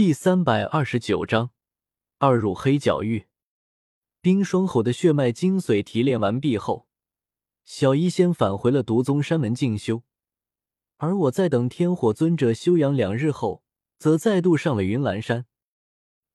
[0.00, 1.50] 第三百二十九章，
[2.16, 3.26] 二入黑角域。
[4.22, 6.88] 冰霜吼的血脉精髓提炼完毕后，
[7.64, 10.02] 小医仙返回了毒宗山门进修，
[10.96, 13.62] 而我在等天火尊者休养两日后，
[13.98, 15.44] 则再度上了云岚山。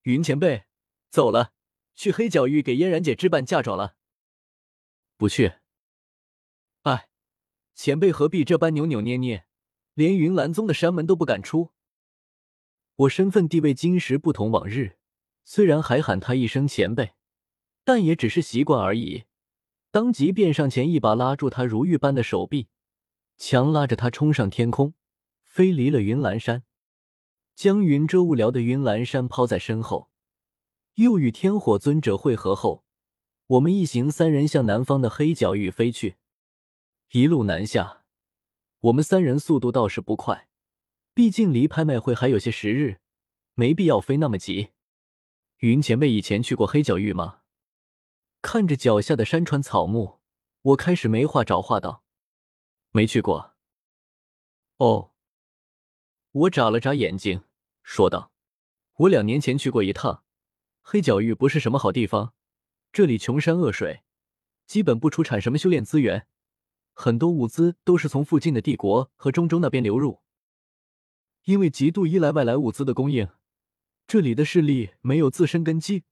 [0.03, 0.65] 云前辈，
[1.09, 1.53] 走了，
[1.95, 3.95] 去黑角域给嫣然姐置办嫁妆了。
[5.17, 5.53] 不去。
[6.83, 7.09] 哎，
[7.73, 9.47] 前辈何必这般扭扭捏捏，
[9.95, 11.71] 连云岚宗的山门都不敢出？
[12.97, 14.95] 我身份地位今时不同往日，
[15.43, 17.13] 虽然还喊他一声前辈，
[17.83, 19.25] 但也只是习惯而已。
[19.91, 22.69] 当即便上前一把拉住他如玉般的手臂，
[23.37, 24.93] 强拉着他冲上天空，
[25.43, 26.63] 飞离了云岚山，
[27.53, 30.09] 将云遮雾缭的云岚山抛在身后。
[30.95, 32.85] 又与天火尊者会合后，
[33.47, 36.15] 我们一行三人向南方的黑角域飞去。
[37.11, 38.03] 一路南下，
[38.79, 40.47] 我们三人速度倒是不快。
[41.15, 42.99] 毕竟离拍卖会还有些时日，
[43.53, 44.73] 没必要飞那么急。
[45.59, 47.39] 云前辈以前去过黑角域吗？
[48.41, 50.19] 看着脚下的山川草木，
[50.61, 52.03] 我开始没话找话道
[52.91, 53.55] ：“没去过。”
[54.75, 55.11] 哦，
[56.31, 57.45] 我眨了眨眼睛，
[57.81, 58.33] 说道
[58.99, 60.25] ：“我两年前去过一趟，
[60.81, 62.33] 黑角域不是什么好地方，
[62.91, 64.03] 这里穷山恶水，
[64.67, 66.27] 基本不出产什么修炼资源，
[66.91, 70.21] 很多物资都是从附近的帝国和中州那边流入。”
[71.45, 73.29] 因为极度依赖外来物资的供应，
[74.07, 76.03] 这里的势力没有自身根基，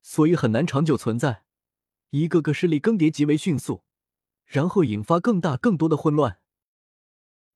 [0.00, 1.44] 所以很难长久存在。
[2.10, 3.84] 一个个势力更迭极为迅速，
[4.44, 6.40] 然后引发更大更多的混乱。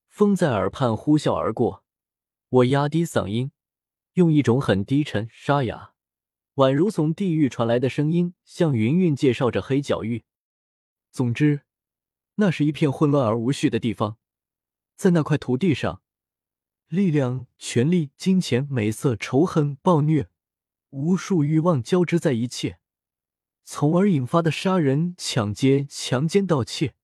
[0.09, 1.85] 风在耳畔呼啸而过，
[2.48, 3.51] 我压低嗓音，
[4.12, 5.95] 用一种很低沉、沙哑，
[6.55, 10.25] 宛如从地狱传来的声音，向云云介绍着黑角域。
[11.11, 11.62] 总之，
[12.37, 14.19] 那是一片混乱而无序的地方，
[14.97, 16.03] 在那块土地上。
[16.88, 20.28] 力量、权力、金钱、美色、仇恨、暴虐，
[20.90, 22.78] 无数欲望交织在一切，
[23.64, 26.94] 从而引发的杀人、抢劫、强奸、盗窃，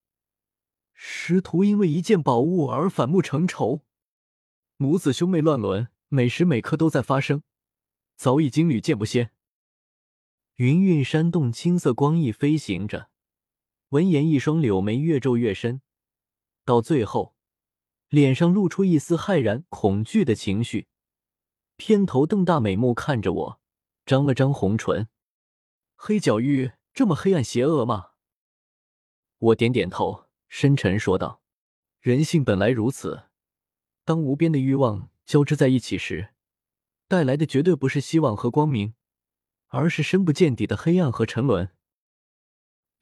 [0.92, 3.82] 师徒因为一件宝物而反目成仇，
[4.76, 7.42] 母子兄妹乱伦，每时每刻都在发生，
[8.16, 9.32] 早已经屡见不鲜。
[10.56, 13.08] 云韵山洞，青色光翼飞行着，
[13.88, 15.80] 闻言，一双柳眉越皱越深，
[16.64, 17.34] 到最后。
[18.10, 20.88] 脸上露出一丝骇然、恐惧的情绪，
[21.76, 23.60] 偏头瞪大美目看着我，
[24.04, 25.06] 张了张红唇。
[25.94, 28.09] 黑角域这么黑暗邪恶吗？
[29.38, 31.41] 我点点头，深沉说道
[32.03, 33.26] ：“人性本来如此，
[34.04, 36.31] 当无边的欲望交织在一起时，
[37.06, 38.94] 带来的绝对不是希望和光明，
[39.69, 41.70] 而是深不见底的黑暗和沉沦。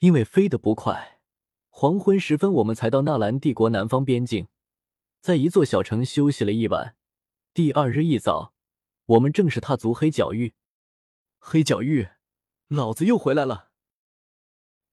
[0.01, 1.23] 因为飞得不快，
[1.71, 4.49] 黄昏时分，我们才到纳兰帝国南方边境。”
[5.21, 6.97] 在一座小城休息了一晚，
[7.53, 8.55] 第二日一早，
[9.06, 10.55] 我们正式踏足黑角域。
[11.39, 12.09] 黑角域，
[12.69, 13.71] 老子又回来了！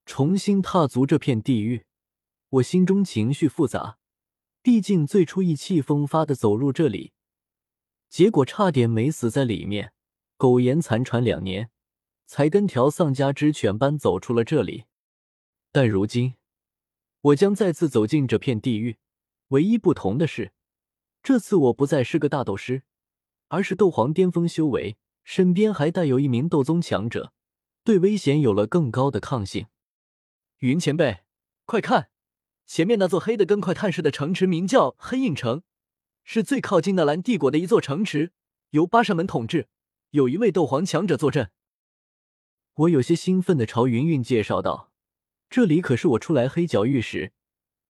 [0.05, 1.85] 重新踏足这片地狱，
[2.49, 3.97] 我心中情绪复杂。
[4.61, 7.13] 毕竟最初意气风发的走入这里，
[8.09, 9.93] 结果差点没死在里面，
[10.37, 11.69] 苟延残喘两年，
[12.25, 14.85] 才跟条丧家之犬般走出了这里。
[15.71, 16.33] 但如今，
[17.21, 18.97] 我将再次走进这片地狱。
[19.49, 20.53] 唯一不同的是，
[21.21, 22.83] 这次我不再是个大斗师，
[23.47, 27.31] 而是斗皇巅峰修为，身边还带有一名斗宗强者，
[27.83, 29.67] 对危险有了更高的抗性。
[30.59, 31.23] 云前辈，
[31.65, 32.09] 快看，
[32.65, 35.61] 前面那座黑的跟块炭似的城池，名叫黑印城，
[36.23, 38.31] 是最靠近纳兰帝国的一座城池，
[38.71, 39.67] 由八扇门统治，
[40.09, 41.51] 有一位斗皇强者坐镇。
[42.73, 44.91] 我有些兴奋的朝云云介绍道
[45.49, 47.31] ：“这里可是我出来黑角域时。”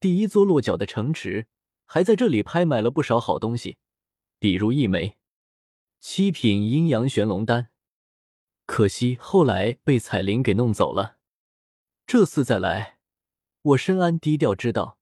[0.06, 1.48] 第一座落脚的城池，
[1.84, 3.80] 还在这里拍买了不少好东西，
[4.38, 5.18] 比如一枚
[6.00, 7.70] 七品阴阳玄龙丹，
[8.68, 11.18] 可惜后来被彩铃给弄走了。
[12.06, 13.00] 这次再来，
[13.64, 15.00] 我深谙低调之道，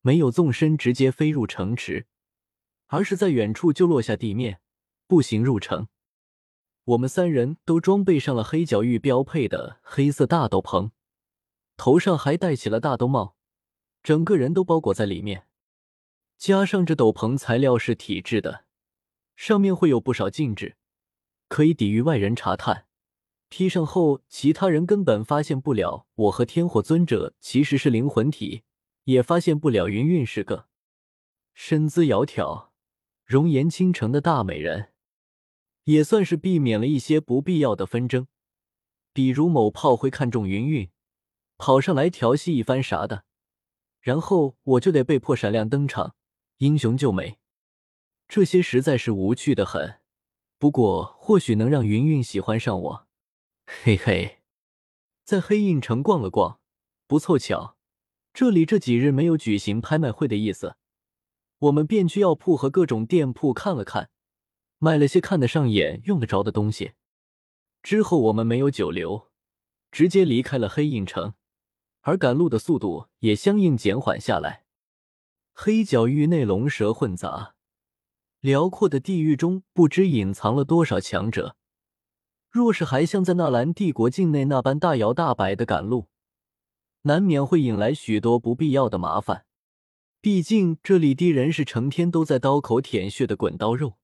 [0.00, 2.06] 没有纵身直接飞入城池，
[2.86, 4.62] 而是在远处就落下地面，
[5.06, 5.88] 步行入城。
[6.84, 10.92] 我们三人都装备上了黑角域标配的黑色大斗篷，
[11.76, 13.36] 头上还戴起了大兜帽。
[14.08, 15.46] 整个人都包裹在里面，
[16.38, 18.64] 加上这斗篷材料是体质的，
[19.36, 20.78] 上面会有不少禁制，
[21.46, 22.86] 可以抵御外人查探。
[23.50, 28.62] 披上后，其他人根本发现不了我和天火尊者其实是灵魂体，
[29.04, 30.68] 也发现不了云云是个
[31.52, 32.68] 身姿窈窕、
[33.26, 34.94] 容颜倾城的大美人，
[35.84, 38.26] 也算是避免了一些不必要的纷争，
[39.12, 40.88] 比如某炮会看中云云，
[41.58, 43.26] 跑上来调戏一番啥的。
[44.00, 46.14] 然后我就得被迫闪亮登场，
[46.58, 47.38] 英雄救美，
[48.28, 50.00] 这些实在是无趣的很。
[50.58, 53.08] 不过或许能让云云喜欢上我。
[53.66, 54.38] 嘿嘿，
[55.24, 56.60] 在黑印城逛了逛，
[57.06, 57.76] 不凑巧，
[58.32, 60.76] 这里这几日没有举行拍卖会的意思，
[61.58, 64.10] 我们便去药铺和各种店铺看了看，
[64.78, 66.92] 买了些看得上眼、用得着的东西。
[67.82, 69.30] 之后我们没有久留，
[69.92, 71.34] 直接离开了黑印城，
[72.00, 74.64] 而赶路的速度也相应减缓下来。
[75.52, 77.54] 黑角域内龙蛇混杂，
[78.40, 81.56] 辽阔的地域中不知隐藏了多少强者。
[82.50, 86.08] 若是还像在纳兰帝国境内那般大摇大摆的赶路，
[87.02, 89.44] 难免会引来许多不必要的麻烦。
[90.20, 93.98] 毕竟这里的人是成天都在刀口舔血的滚刀肉，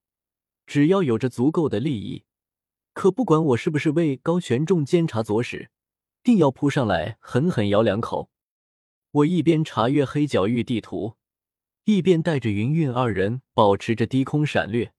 [0.66, 2.24] 只要有着足够的利益，
[2.92, 5.70] 可不管我是不是为高权重监察左使，
[6.24, 8.30] 定要扑上来狠狠咬两口。
[9.12, 11.14] 我一边查阅黑角域地图，
[11.84, 14.92] 一边带着云韵二人保持着低空闪掠，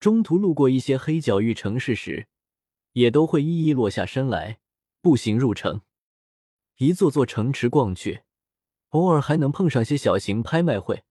[0.00, 2.26] 中途路过一些黑角域城市时。
[2.92, 4.58] 也都会一一落下身来，
[5.02, 5.82] 步行入城，
[6.78, 8.22] 一座座城池逛去，
[8.88, 11.04] 偶尔还能碰上些小型拍卖会。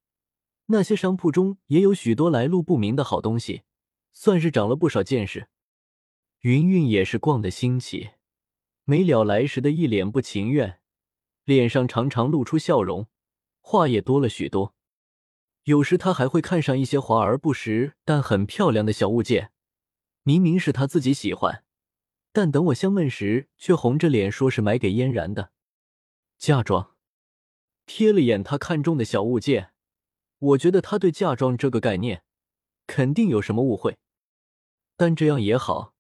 [0.66, 3.62] 那些商铺中也有许多来路不明的好东西，
[4.14, 5.48] 算是长了不少见识。
[6.40, 8.10] 云云也是逛得兴起，
[8.86, 10.80] 没了来时的一脸不情愿，
[11.44, 13.08] 脸上常常露出笑容，
[13.60, 14.76] 话也多了许多。
[15.64, 19.52] 有时他还会看上一些华而不实但很漂亮的小物件，
[20.22, 21.64] 明明是他自己喜欢。
[22.32, 25.52] 但等我相问时，却红着脸说是买给嫣然的
[26.38, 26.92] 嫁妆。
[27.88, 29.72] 瞥了眼他看中的小物件，
[30.38, 32.24] 我觉得他对嫁妆这个概念
[32.86, 33.98] 肯定有什么误会。
[34.96, 35.95] 但这样也好，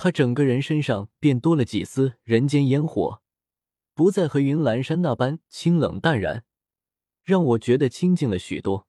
[0.00, 3.20] 他整个人身上便多了几丝人间烟火，
[3.94, 6.44] 不再和云岚山那般清冷淡然，
[7.24, 8.86] 让我觉得清静了许多。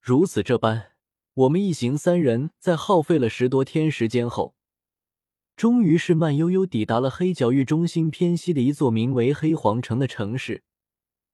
[0.00, 0.92] 如此这般，
[1.34, 4.54] 我们一行三人在耗费了十多天时间后。
[5.56, 10.62] 终于是慢悠悠抵达了黑角域中心偏西的一座名为黑皇城的城市。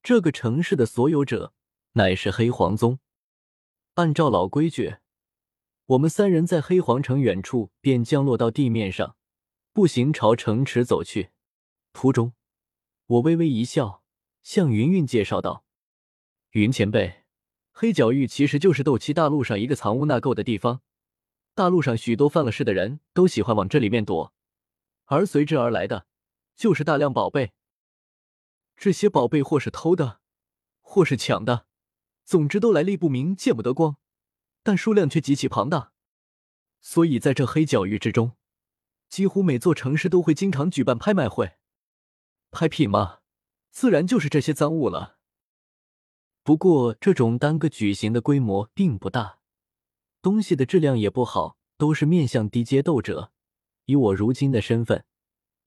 [0.02, 1.52] 这个城市的所有者
[1.92, 2.98] 乃是黑皇宗。
[3.96, 4.96] 按照老规矩，
[5.88, 9.16] 我们三人在黑皇城远处便降落到地面上，
[9.72, 11.30] 步行朝城池走去。
[11.94, 12.34] 途中，
[13.06, 14.02] 我微微一笑，
[14.42, 15.64] 向云云介绍道
[16.52, 17.22] ：“云前辈，
[17.72, 20.82] 黑角域其实就是斗气大陆上一个藏污纳垢的地方。”
[21.56, 24.34] 大陆上许多犯了事的人都喜欢往这里面躲，
[25.06, 26.06] 而随之而来的
[26.54, 27.52] 就是大量宝贝。
[28.76, 30.20] 这些宝贝或是偷的，
[30.82, 31.64] 或是抢的，
[32.26, 33.96] 总之都来历不明、见不得光，
[34.62, 35.92] 但数量却极其庞大。
[36.80, 38.36] 所以在这黑角域之中，
[39.08, 41.54] 几乎每座城市都会经常举办拍卖会。
[42.50, 43.18] 拍品嘛，
[43.70, 45.18] 自然就是这些赃物了。
[46.42, 49.40] 不过这种单个举行的规模并不大。
[50.22, 53.32] 东西的质量也不好，都是面向低阶斗者。
[53.84, 55.04] 以我如今的身份，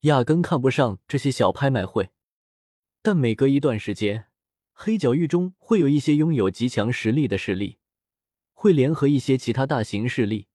[0.01, 2.11] 压根看不上这些小拍卖会。
[3.01, 4.29] 但每隔一段时间，
[4.73, 7.79] 黑角域中会有一些拥有极强实力的势力，
[8.61, 10.45] 会联合一些其他大型势力，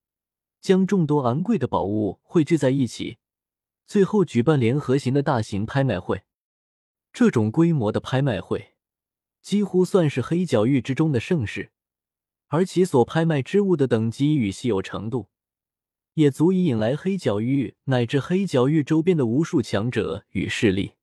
[0.61, 3.17] 将众多昂贵的宝物汇聚在一起，
[3.85, 6.23] 最后举办联合型的大型拍卖会。
[7.11, 8.75] 这种规模的拍卖会，
[9.41, 11.73] 几乎算是黑角域之中的盛事。
[12.47, 15.27] 而其所拍卖之物的等级与稀有程度，
[16.13, 20.93] 也足以引来黑角域乃至黑角域周边的无数强者与势力。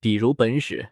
[0.00, 0.90] 比如本使，